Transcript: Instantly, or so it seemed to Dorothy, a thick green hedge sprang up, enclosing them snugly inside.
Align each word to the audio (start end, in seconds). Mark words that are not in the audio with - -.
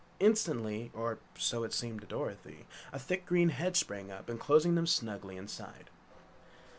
Instantly, 0.19 0.89
or 0.95 1.19
so 1.37 1.63
it 1.63 1.73
seemed 1.73 2.01
to 2.01 2.07
Dorothy, 2.07 2.65
a 2.91 2.97
thick 2.97 3.23
green 3.23 3.49
hedge 3.49 3.77
sprang 3.77 4.11
up, 4.11 4.31
enclosing 4.31 4.73
them 4.73 4.87
snugly 4.87 5.37
inside. 5.37 5.91